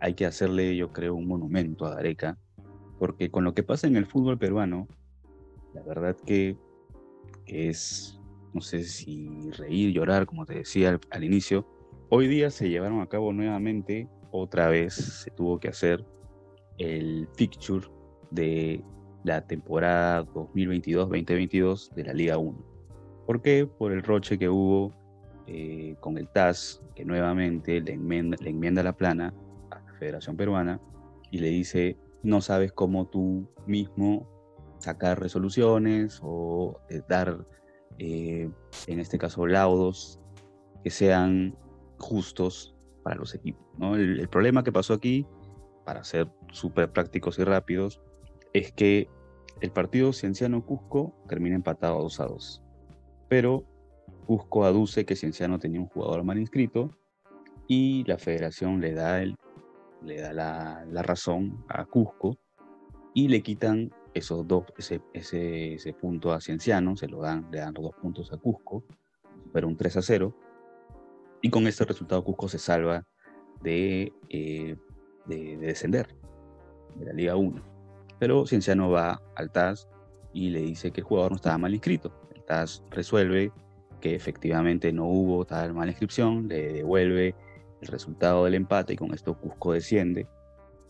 [0.00, 2.38] hay que hacerle, yo creo, un monumento a Gareca,
[2.98, 4.88] porque con lo que pasa en el fútbol peruano,
[5.74, 6.56] la verdad que,
[7.46, 8.18] es,
[8.52, 11.66] no sé si reír, llorar, como te decía al, inicio,
[12.10, 16.04] hoy día se llevaron a cabo nuevamente, otra vez se tuvo que hacer
[16.78, 17.86] el fixture
[18.30, 18.82] de
[19.24, 22.58] la temporada 2022-2022 de la Liga 1.
[23.26, 23.66] ¿Por qué?
[23.66, 24.92] Por el roche que hubo
[25.46, 29.34] eh, con el TAS, que nuevamente le enmienda, la plana
[29.98, 30.80] Federación Peruana
[31.30, 34.28] y le dice, no sabes cómo tú mismo
[34.78, 37.44] sacar resoluciones o eh, dar,
[37.98, 38.48] eh,
[38.86, 40.20] en este caso, laudos
[40.84, 41.56] que sean
[41.98, 43.64] justos para los equipos.
[43.78, 43.96] ¿no?
[43.96, 45.26] El, problema que pasó aquí,
[45.84, 48.00] para ser súper prácticos y rápidos,
[48.52, 49.08] es que
[49.60, 52.62] el partido Cienciano-Cusco termina empatado a 2 a 2.
[53.28, 53.64] Pero
[54.26, 56.90] Cusco aduce que Cienciano tenía un jugador mal inscrito
[57.66, 59.36] y la federación le da el
[60.02, 62.38] le da la, razón a Cusco
[63.14, 67.74] y le quitan esos dos, ese, ese, punto a Cienciano, se lo dan, le dan
[67.74, 68.84] los dos puntos a Cusco,
[69.52, 70.34] pero un 3 a 0.
[71.40, 73.06] Y con este resultado Cusco se salva
[73.62, 74.76] de, eh,
[75.26, 76.08] de, descender
[76.96, 77.62] de la Liga 1.
[78.18, 79.88] Pero Cienciano va al TAS
[80.32, 82.12] y le dice que el jugador no estaba mal inscrito.
[82.34, 83.52] El TAS resuelve
[84.00, 87.34] que efectivamente no hubo tal mala inscripción, le devuelve
[87.80, 90.26] el resultado del empate y con esto Cusco desciende.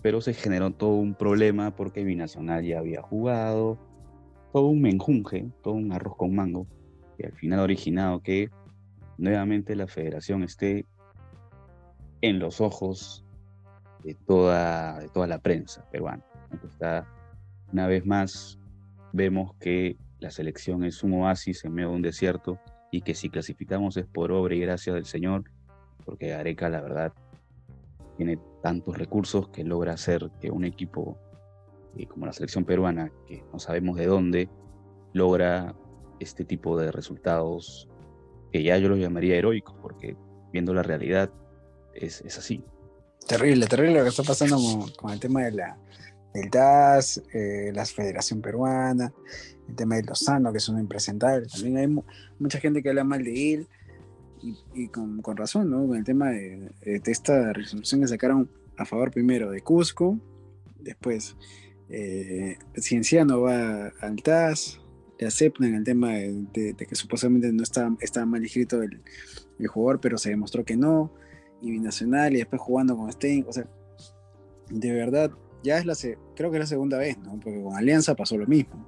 [0.00, 3.78] Pero se generó todo un problema porque Binacional ya había jugado,
[4.52, 6.66] todo un menjunje, todo un arroz con mango,
[7.18, 8.48] y al final ha originado que
[9.18, 10.86] nuevamente la federación esté
[12.20, 13.24] en los ojos
[14.02, 16.24] de toda, de toda la prensa peruana.
[16.64, 17.06] Está,
[17.72, 18.58] una vez más
[19.12, 22.58] vemos que la selección es un oasis en medio de un desierto
[22.90, 25.44] y que si clasificamos es por obra y gracia del Señor
[26.08, 27.12] porque Areca, la verdad,
[28.16, 31.18] tiene tantos recursos que logra hacer que un equipo
[31.98, 34.48] eh, como la selección peruana, que no sabemos de dónde,
[35.12, 35.74] logra
[36.18, 37.90] este tipo de resultados
[38.52, 40.16] que ya yo los llamaría heroicos, porque
[40.52, 41.30] viendo la realidad
[41.94, 42.62] es, así.
[43.26, 44.58] Terrible, terrible lo que está pasando
[44.96, 45.78] con, el tema de la,
[46.32, 49.12] del TAS, eh, la Federación Peruana,
[49.68, 51.46] el tema de Lozano, que es un impresentable.
[51.46, 52.04] También hay
[52.38, 53.68] mucha gente que habla mal de él
[54.74, 55.86] y, con, razón, ¿no?
[55.86, 60.18] Con el tema de, esta resolución que sacaron a favor primero de Cusco,
[60.78, 61.36] después
[61.90, 64.80] eh, Cienciano va al TAS,
[65.18, 69.00] le aceptan el tema de, que supuestamente no estaba, estaba mal escrito el,
[69.66, 71.12] jugador, pero se demostró que no,
[71.60, 73.68] y Binacional, y después jugando con Stein, o sea,
[74.70, 75.32] de verdad,
[75.64, 75.94] ya es la,
[76.36, 77.40] creo que es la segunda vez, ¿no?
[77.40, 78.86] Porque con Alianza pasó lo mismo.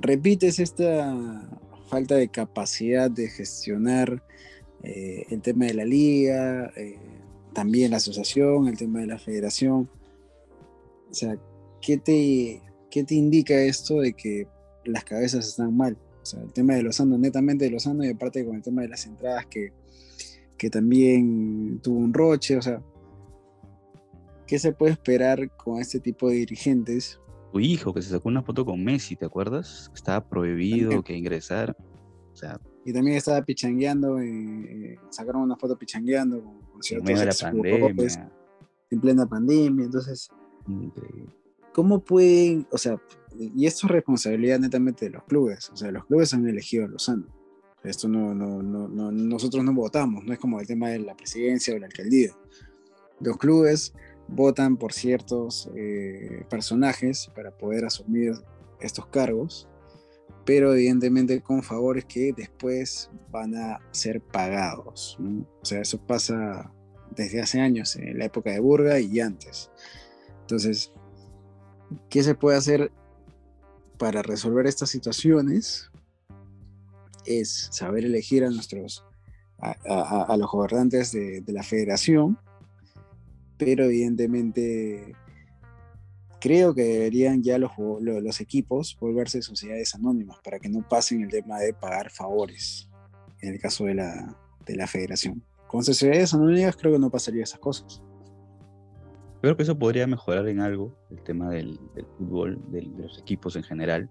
[0.00, 1.50] repites esta
[1.88, 4.22] falta de capacidad de gestionar
[4.82, 6.98] eh, el tema de la liga, eh,
[7.52, 9.88] también la asociación, el tema de la federación.
[11.10, 11.36] O sea,
[11.80, 14.46] ¿qué te, ¿qué te indica esto de que
[14.84, 15.96] las cabezas están mal?
[16.22, 18.88] O sea, el tema de Lozano, netamente de Lozano, y aparte con el tema de
[18.88, 19.72] las entradas que,
[20.58, 22.82] que también tuvo un roche, o sea,
[24.46, 27.20] ¿qué se puede esperar con este tipo de dirigentes
[27.52, 29.90] tu hijo que se sacó una foto con Messi, ¿te acuerdas?
[29.94, 31.76] Estaba prohibido que ingresar.
[32.32, 37.32] O sea, y también estaba pichangueando, eh, sacaron una foto pichangueando con, ciertos en la
[37.32, 38.32] pandemia.
[38.90, 40.28] en plena pandemia, entonces,
[41.76, 42.98] ¿cómo pueden, o sea,
[43.38, 46.88] y esto es responsabilidad netamente de los clubes, o sea, los clubes han elegido a
[46.88, 47.26] Lozano,
[47.84, 51.14] esto no, no, no, no, nosotros no votamos, no es como el tema de la
[51.14, 52.34] presidencia o la alcaldía,
[53.20, 53.92] los clubes
[54.26, 58.32] votan por ciertos eh, personajes para poder asumir
[58.80, 59.68] estos cargos,
[60.46, 65.18] pero evidentemente con favores que después van a ser pagados.
[65.60, 66.72] O sea, eso pasa
[67.14, 69.70] desde hace años, en la época de Burga y antes.
[70.40, 70.92] Entonces,
[72.08, 72.92] ¿qué se puede hacer
[73.98, 75.90] para resolver estas situaciones?
[77.24, 79.04] Es saber elegir a nuestros,
[79.58, 82.38] a, los gobernantes de, la federación
[83.58, 85.14] pero evidentemente
[86.40, 91.30] creo que deberían ya los, los, equipos volverse sociedades anónimas para que no pasen el
[91.30, 92.88] tema de pagar favores,
[93.40, 95.42] en el caso de la, de la federación.
[95.66, 98.02] Con sociedades anónimas creo que no pasaría esas cosas.
[99.46, 101.78] Creo que eso podría mejorar en algo el tema del,
[102.18, 104.10] fútbol, de los equipos en general,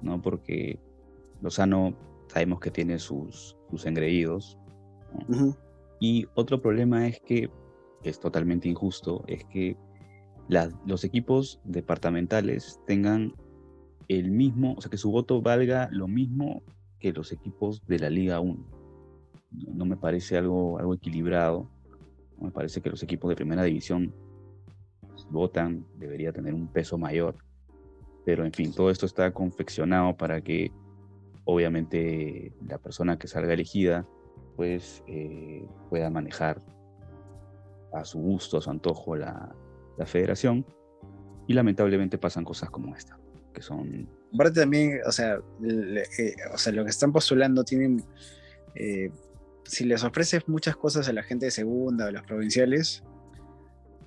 [0.00, 0.22] ¿no?
[0.22, 0.78] Porque
[1.42, 1.96] Lozano
[2.28, 4.56] sabemos que tiene sus, sus engreídos,
[5.98, 7.50] Y otro problema es que,
[8.04, 9.76] es totalmente injusto, es que
[10.86, 13.34] los equipos departamentales tengan
[14.06, 16.62] el mismo, o sea, que su voto valga lo mismo
[17.00, 18.64] que los equipos de la Liga 1.
[19.50, 21.68] No, me parece algo, algo equilibrado.
[22.40, 24.14] me parece que los equipos de primera división
[25.30, 27.36] votan, debería tener un peso mayor.
[28.24, 30.72] Pero en fin, todo esto está confeccionado para que
[31.44, 34.06] obviamente la persona que salga elegida
[34.56, 36.60] pues eh, pueda manejar
[37.92, 39.54] a su gusto, a su antojo la,
[39.96, 40.66] la federación.
[41.46, 43.18] Y lamentablemente pasan cosas como esta,
[43.54, 44.08] que son...
[44.34, 48.02] Aparte también, o sea, eh, o sea lo que están postulando tienen...
[48.74, 49.10] Eh,
[49.64, 53.02] si les ofreces muchas cosas a la gente de segunda o las provinciales,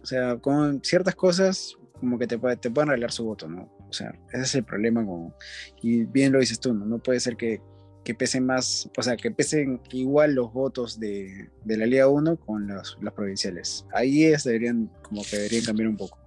[0.01, 3.69] o sea, con ciertas cosas como que te, te pueden arreglar su voto, ¿no?
[3.89, 5.05] O sea, ese es el problema.
[5.05, 5.33] Como,
[5.81, 6.85] y bien lo dices tú, ¿no?
[6.85, 7.61] No puede ser que,
[8.03, 12.37] que pesen más, o sea, que pesen igual los votos de, de la Liga 1
[12.37, 13.85] con las, las, provinciales.
[13.93, 16.17] Ahí es, deberían, como que deberían cambiar un poco.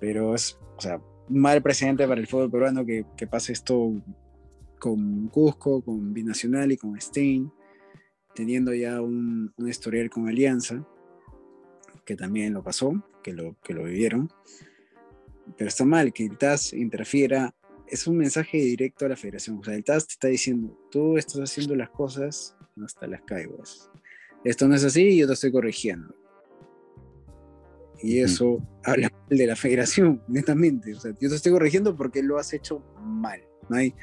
[0.00, 3.92] Pero es, o sea, mal precedente para el fútbol peruano que, que pase esto
[4.78, 7.50] con Cusco, con Binacional y con Stein,
[8.34, 10.84] teniendo ya un, un historial con Alianza
[12.06, 14.30] que también lo pasó, que lo, que lo vivieron.
[15.58, 17.54] Pero está mal que el TAS interfiera.
[17.86, 19.58] Es un mensaje directo a la federación.
[19.58, 23.90] O sea, el TAS te está diciendo, tú estás haciendo las cosas hasta las caiguas.
[24.44, 26.14] Esto no es así y yo te estoy corrigiendo.
[28.02, 30.94] Y eso habla de la federación, netamente.
[30.94, 33.42] O sea, yo te estoy corrigiendo porque lo has hecho mal.
[33.68, 33.94] No hay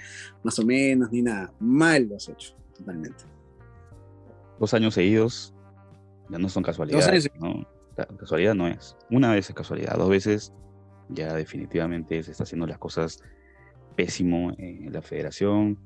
[0.44, 1.54] más o menos ni nada.
[1.60, 3.24] Mal lo has hecho, totalmente.
[4.60, 5.54] Dos años seguidos
[6.30, 7.30] ya no son casualidades.
[7.40, 7.66] ¿no?
[7.96, 8.98] Casualidad no es.
[9.10, 10.54] Una vez es casualidad, dos veces
[11.10, 13.20] ya definitivamente se está haciendo las cosas
[13.96, 15.80] pésimo en la federación.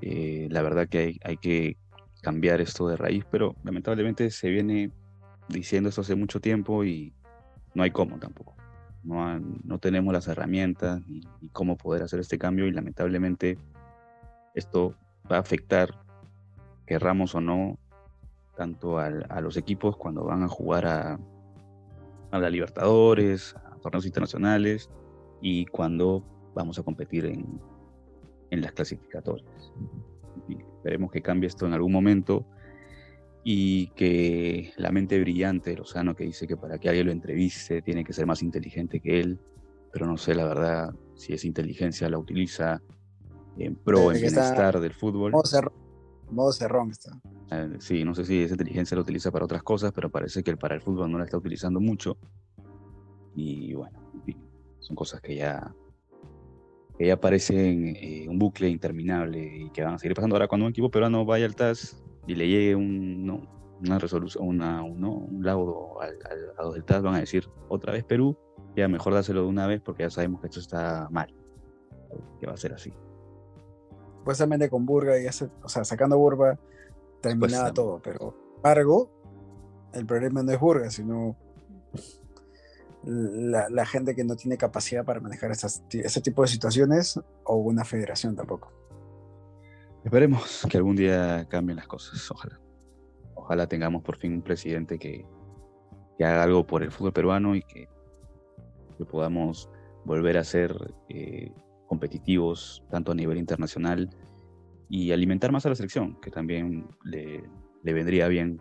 [0.00, 1.76] Eh, la verdad que hay, hay, que
[2.22, 4.92] cambiar esto de raíz, pero lamentablemente se viene
[5.48, 7.12] diciendo esto hace mucho tiempo y
[7.74, 8.54] no hay cómo tampoco.
[9.02, 11.22] No, no tenemos las herramientas ni,
[11.52, 13.58] cómo poder hacer este cambio y lamentablemente
[14.54, 14.94] esto
[15.30, 15.90] va a afectar,
[16.86, 17.78] querramos o no,
[18.56, 21.18] tanto a los equipos cuando van a jugar a,
[22.30, 24.90] a la Libertadores, a torneos internacionales
[25.40, 27.60] y cuando vamos a competir en,
[28.50, 29.72] en las clasificatorias.
[30.48, 32.46] esperemos que cambie esto en algún momento
[33.44, 37.82] y que la mente brillante de Lozano que dice que para que alguien lo entreviste
[37.82, 39.38] tiene que ser más inteligente que él,
[39.92, 42.82] pero no sé la verdad si esa inteligencia la utiliza
[43.56, 45.32] en pro, en bienestar del fútbol.
[46.30, 47.18] Modo cerrón está.
[47.50, 50.56] Eh, sí, no sé si esa inteligencia la utiliza para otras cosas, pero parece que
[50.56, 52.18] para el fútbol no la está utilizando mucho.
[53.34, 53.98] Y bueno,
[54.80, 55.74] son cosas que ya,
[56.98, 60.36] que ya parecen eh, un bucle interminable y que van a seguir pasando.
[60.36, 63.48] Ahora, cuando un equipo peruano vaya al TAS y le llegue un,
[63.80, 67.48] una resolución, una, un, un laudo al, al, a los del TAS, van a decir
[67.68, 68.36] otra vez Perú,
[68.76, 71.32] ya mejor dáselo de una vez porque ya sabemos que esto está mal,
[72.40, 72.92] que va a ser así
[74.28, 76.58] supuestamente con Burga, y o sea, sacando Burga,
[77.22, 79.10] terminaba todo, pero embargo,
[79.94, 81.34] el problema no es Burga, sino
[83.04, 88.36] la, gente que no tiene capacidad para manejar ese tipo de situaciones o una federación
[88.36, 88.70] tampoco.
[90.04, 92.60] Esperemos que algún día cambien las cosas, ojalá.
[93.34, 95.24] Ojalá tengamos por fin un presidente que,
[96.18, 97.88] que haga algo por el fútbol peruano y que,
[98.98, 99.70] que podamos
[100.04, 100.76] volver a ser
[101.08, 101.50] eh,
[101.88, 104.10] competitivos, tanto a nivel internacional,
[104.88, 107.42] y alimentar más a la selección, que también le,
[107.82, 108.60] le vendría bien.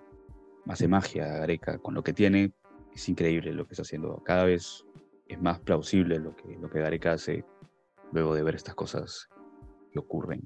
[0.66, 2.52] Hace magia a Gareca con lo que tiene,
[2.94, 4.22] es increíble lo que está haciendo.
[4.26, 4.84] Cada vez
[5.28, 7.46] es más plausible lo que, lo que Gareca hace
[8.12, 9.30] luego de ver estas cosas
[9.92, 10.42] que ocurren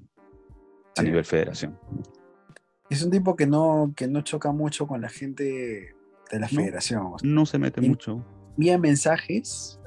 [0.97, 1.79] a nivel federación.
[2.89, 5.95] Es un tipo que no, que no choca mucho con la gente
[6.31, 7.13] de la federación.
[7.23, 8.25] no se mete mucho.
[8.57, 9.79] Envía mensajes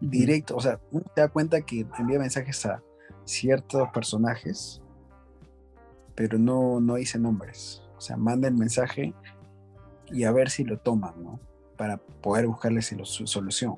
[0.00, 2.82] directo, o sea, uno se da cuenta que envía mensajes a
[3.24, 4.82] ciertos personajes,
[6.14, 7.82] pero no, no dice nombres.
[7.96, 9.14] O sea, manda el mensaje
[10.10, 11.40] y a ver si lo toman, ¿no?
[11.76, 13.76] Para poder buscarle su solución.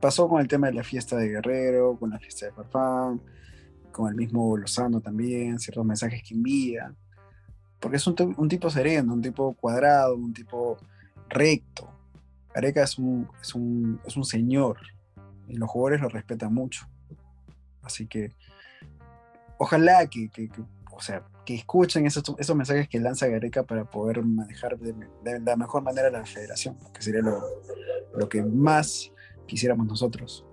[0.00, 3.20] Pasó con el tema de la fiesta de Guerrero, con la fiesta de Farfán,
[3.92, 6.94] con el mismo Lozano también, ciertos mensajes que envía.
[7.78, 10.76] Porque es un, un tipo sereno, un tipo cuadrado, un tipo
[11.28, 11.90] recto.
[12.54, 14.78] Areca es un, es un, es un señor,
[15.50, 16.86] y los jugadores lo respetan mucho.
[17.82, 18.32] Así que
[19.58, 20.30] ojalá que,
[20.92, 24.94] o sea, que escuchen esos, esos, mensajes que lanza Gareca para poder manejar de,
[25.40, 27.42] la mejor manera la federación, que sería lo,
[28.14, 29.10] lo que más
[29.46, 30.46] quisiéramos nosotros.